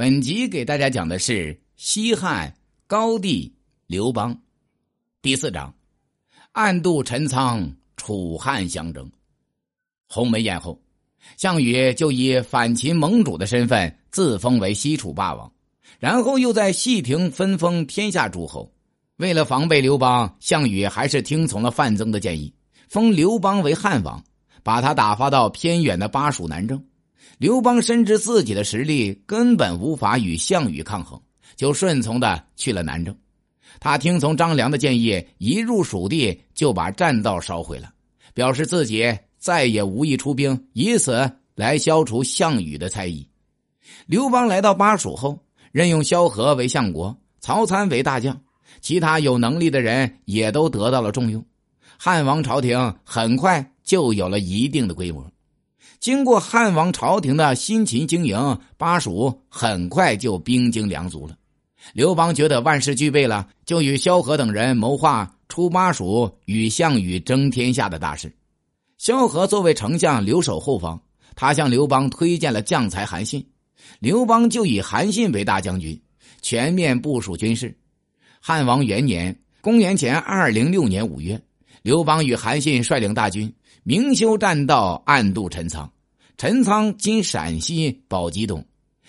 [0.00, 2.54] 本集给大家讲的是西汉
[2.86, 3.54] 高帝
[3.86, 4.34] 刘邦，
[5.20, 5.74] 第四章，
[6.52, 9.12] 暗度陈仓，楚汉相争。
[10.08, 10.80] 鸿门宴后，
[11.36, 15.52] 项羽就以反秦盟主的身份自封为西楚霸王，
[15.98, 18.72] 然后又在细亭分封天下诸侯。
[19.16, 22.50] 为了防备刘邦，项羽还是听从了范增的建议，
[22.88, 24.24] 封刘邦为汉王，
[24.62, 26.82] 把他打发到偏远的巴蜀南征。
[27.38, 31.20] 刘邦深知自己的实力根本无法与项羽抗衡，
[31.56, 33.16] 就顺从的去了南郑。
[33.78, 37.90] 他听从张良的建议，一入蜀地就把栈道烧毁了，
[38.34, 43.26] 表示自己再也无意出兵，以此来消除项羽的猜疑。
[44.06, 45.42] 刘邦来到巴蜀后，
[45.72, 48.38] 任用萧何为相国，曹参为大将，
[48.82, 51.42] 其他有能力的人也都得到了重用。
[51.96, 55.30] 汉王朝廷很快就有了一定的规模。
[55.98, 61.36] 经过汉王朝廷的辛勤经营，巴蜀很快就兵精粮足了。
[61.92, 68.30] 刘邦觉得万事俱备了，就与萧何等人谋划出巴蜀与项羽争天下的大事。
[68.98, 71.00] 萧何作为丞相留守后方，
[71.34, 73.46] 他向刘邦推荐了将才韩信，
[73.98, 75.98] 刘邦就以韩信为大将军，
[76.42, 77.74] 全面部署军事。
[78.40, 81.40] 汉王元年（公元前二零六年五月），
[81.82, 83.52] 刘邦与韩信率领大军。
[83.82, 85.90] 明修栈道，暗度陈仓。
[86.36, 88.64] 陈仓今陕西宝鸡东，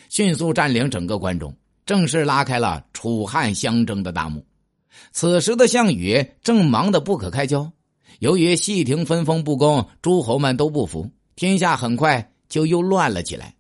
[0.10, 1.54] 迅速占领整个关中，
[1.86, 4.46] 正式拉开了楚汉相争的大幕。
[5.12, 7.72] 此时的项羽正忙得不可开交。
[8.20, 13.56] 由于细亭分封不公，诸侯们都不服，天下很快就又乱了起来。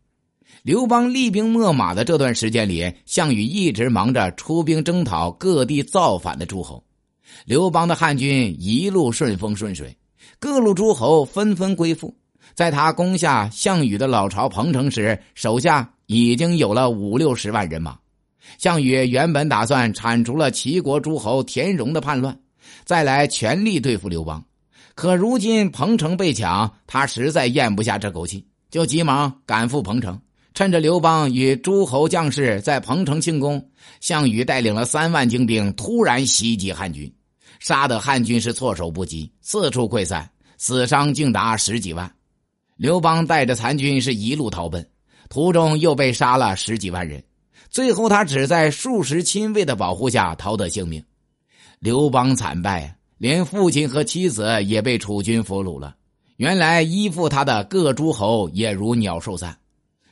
[0.64, 6.84] 刘邦厉兵秣马的这段时间里，项羽一直忙着出兵征讨各地造反的诸侯。
[7.45, 9.95] 刘邦的汉军一路顺风顺水。
[10.39, 12.16] 各路诸侯纷纷归附，
[12.53, 17.97] 在他攻下项羽的老巢彭城时，手下已经有了五六十万人马。
[18.58, 22.38] 项羽原本打算铲除了齐国诸侯田荣的叛乱，
[22.86, 24.44] 再来全力对付刘邦。
[24.96, 30.19] 可如今彭城被抢，他实在咽不下这口气，就急忙赶赴彭城。
[30.53, 33.69] 趁着刘邦与诸侯将士在彭城庆功，
[34.00, 37.12] 项羽带领了三万精兵突然袭击汉军。
[37.59, 42.11] 杀得汉军是措手不及，四处溃散，死伤竟达十几万。
[42.75, 44.85] 刘邦带着残军是一路逃奔，
[45.29, 47.23] 途中又被杀了十几万人。
[47.69, 51.01] 最后，他只在数十亲卫的保护下逃得性命。
[51.79, 55.95] 刘邦惨败，连父亲和妻子也被楚军俘虏了。
[56.38, 59.56] 原来依附他的各诸侯也如鸟兽散。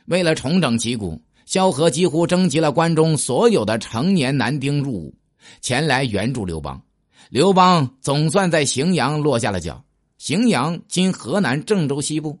[0.06, 5.14] 为了重整旗鼓，萧何几乎征集了关中所有的成年男丁入伍，
[5.60, 6.80] 前来援助刘邦。
[7.28, 9.84] 刘邦总算在荥阳落下了脚。
[10.18, 12.38] 荥阳今河南郑州西部。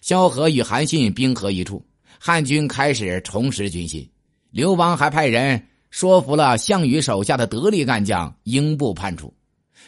[0.00, 1.84] 萧何与韩信兵合一处，
[2.18, 4.08] 汉军开始重拾军心。
[4.50, 9.32] 刘邦还派人说服了项羽手下的得力干将英布叛楚，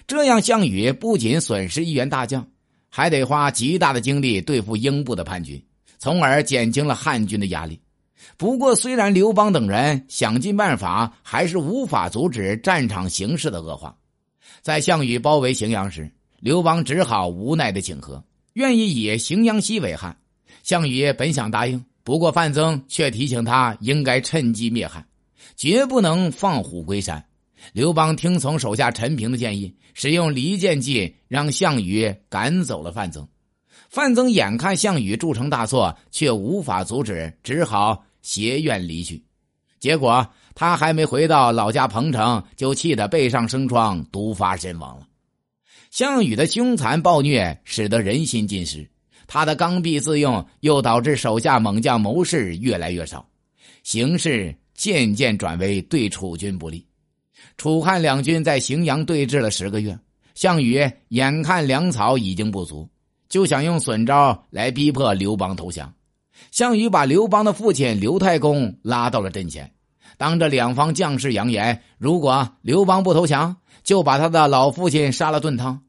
[0.06, 2.48] 这样项羽不仅损失一员大将，
[2.88, 5.62] 还得花极大的精力对付英布的叛军，
[5.98, 7.80] 从而减轻了汉军的压力。
[8.36, 13.96] 不过，虽然刘邦等人想尽办法，还是无法阻止战场形势的恶化。
[14.60, 16.10] 在项羽包围荥阳时，
[16.40, 18.22] 刘邦只好无奈的请和，
[18.54, 20.16] 愿意以荥阳西为汉。
[20.62, 25.06] 项羽本想答应，不过范增却提醒他应该趁机灭汉，
[25.56, 27.24] 绝不能放虎归山。
[27.72, 33.26] 刘邦听从手下陈平的建议，使用离间计，让项羽赶走了范增。
[33.88, 39.24] 范增眼看项羽铸成大错，却无法阻止，只好携怨离去。
[39.80, 40.28] 结果。
[40.60, 45.06] 他还没回到老家彭城，就气得背上生疮，毒发身亡了。
[45.92, 48.90] 项羽的凶残暴虐使得人心尽失，
[49.28, 53.24] 他的刚愎自用又导致手下猛将谋士越来越少，
[53.84, 56.84] 形势渐渐转为对楚军不利。
[57.56, 59.96] 楚汉两军在荥阳对峙了十个月，
[60.34, 62.90] 项羽眼看粮草已经不足，
[63.28, 65.94] 就想用损招来逼迫刘邦投降。
[66.50, 69.72] 项羽把刘邦的父亲刘太公拉到了阵前。
[70.16, 75.82] 当着两方将士扬言，如果刘邦不投降，就把他的老父亲杀了炖汤。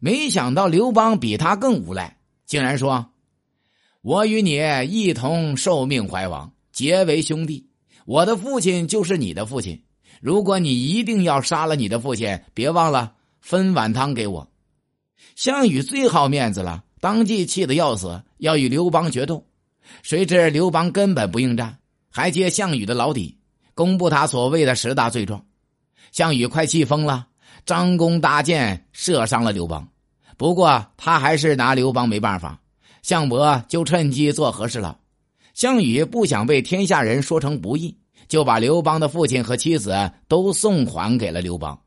[0.00, 3.10] 没想到刘邦比他更无赖，竟然说
[4.02, 4.58] ：“我与你
[4.88, 7.68] 一同受命怀王，结为兄弟。
[8.06, 9.82] 我的父亲就是你的父亲。
[10.20, 14.50] 如果你一定要杀了你的父亲，别忘了分碗汤给我。”
[15.36, 19.44] 项羽最好面子了，当即气得要死，要与刘邦决斗。
[20.02, 21.78] 谁知刘邦根本不应战，
[22.10, 23.38] 还揭项羽的老底。
[23.74, 25.44] 公布他所谓的十大罪状，
[26.10, 27.28] 项羽快气疯了，
[27.64, 29.88] 张弓搭箭射伤了刘邦。
[30.36, 32.60] 不过他还是拿刘邦没办法，
[33.02, 34.98] 项伯就趁机做和事佬。
[35.54, 37.96] 项羽不想被天下人说成不义，
[38.26, 41.80] 就把刘邦的父亲和妻子都送还给了刘邦。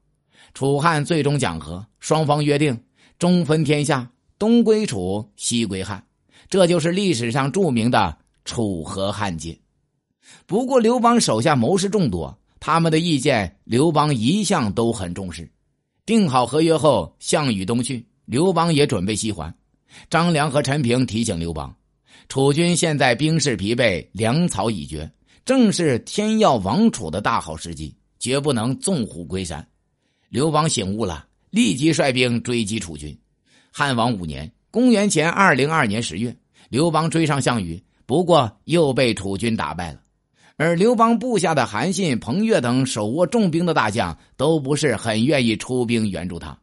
[0.54, 2.78] 楚汉最终讲和，双方约定
[3.20, 4.10] 中分天下，
[4.42, 6.04] 东归楚，西归汉，
[6.50, 9.56] 这就是历史上著名的楚河汉界。
[10.48, 15.48] 不过，刘邦手下谋士众多，他们的意见刘邦一向都很重视。
[16.08, 19.56] 定好合约后，项羽东去，刘邦也准备西还。
[20.10, 21.72] 张良和陈平提醒刘邦，
[22.28, 25.08] 楚军现在兵势疲惫，粮草已绝，
[25.46, 29.64] 正是天要亡楚的大好时机，绝不能纵虎归山。
[30.30, 33.16] 刘邦醒悟了，立即率兵追击楚军。
[33.74, 36.36] 汉王五年（公元前二零二年十月），
[36.68, 40.02] 刘邦追上项羽，不过又被楚军打败了。
[40.58, 46.56] 而刘邦部下的韩信、彭越等手握重兵的大将，都不是很愿意出兵援助他。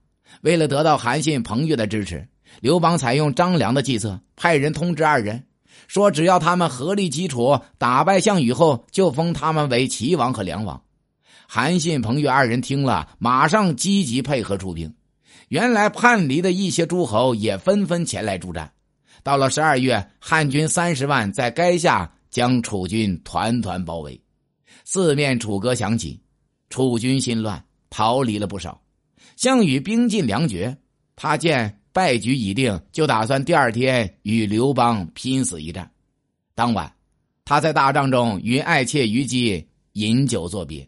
[0.43, 2.29] 为了得到韩信、彭越的支持，
[2.61, 5.43] 刘邦采用张良的计策，派人通知二人，
[5.87, 10.83] 说只要他们合力击楚，打败项羽后，就封他们为齐王和梁王。
[11.49, 14.93] 韩信、彭越二人听了，马上积极配合出兵。
[15.49, 18.73] 原来叛离的一些诸侯也纷纷前来助战。
[19.23, 22.12] 到了十二月，汉军三十万在垓下。
[22.31, 24.21] 将楚军团团包围，
[24.85, 26.21] 四面楚歌响起，
[26.69, 28.83] 楚军心乱，逃离了不少。
[29.35, 30.77] 项羽兵尽粮绝，
[31.17, 35.91] 他见败局已定，就打算第二天与刘邦拼死一战。
[36.55, 36.93] 当晚，
[37.47, 40.87] 他在大帐中与爱妾虞姬饮酒作别，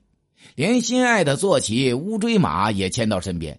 [0.54, 3.58] 连心爱的坐骑乌骓马也牵到身边。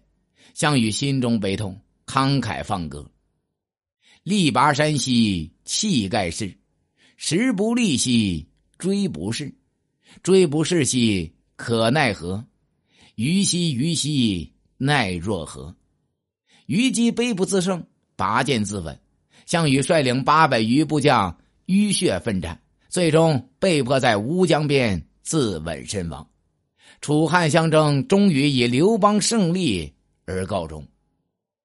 [0.53, 3.09] 项羽心中悲痛，慷慨放歌
[4.23, 6.57] ：“力拔山兮气盖世。”
[7.23, 8.47] 时不利兮
[8.79, 9.53] 骓不逝，
[10.23, 12.43] 骓不逝兮可奈何？
[13.15, 15.75] 虞兮虞兮奈若何？
[16.65, 18.97] 虞姬悲不自胜，拔剑自刎。
[19.45, 21.37] 项羽率领八百余部将
[21.67, 22.59] 浴血奋战，
[22.89, 26.27] 最终被迫在乌江边自刎身亡。
[27.01, 29.93] 楚汉相争终于以刘邦胜利
[30.25, 30.85] 而告终。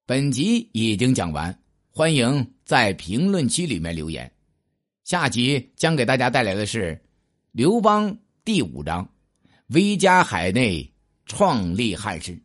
[0.06, 1.56] 本集已经讲完，
[1.90, 4.30] 欢迎在评论区里面留言。
[5.04, 7.00] 下集将给大家带来的是
[7.52, 9.08] 刘邦第五章：
[9.68, 10.92] 威加海内，
[11.26, 12.38] 创立汉室。